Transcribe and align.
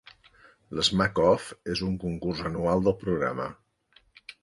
L'Smack-Off 0.77 1.51
és 1.75 1.85
un 1.91 2.01
concurs 2.07 2.43
anual 2.53 2.85
del 2.89 3.01
programa. 3.07 3.51